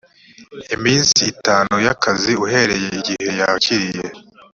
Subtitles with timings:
[0.75, 4.03] iminsi itanu y akazi uhereye igihe yakiriye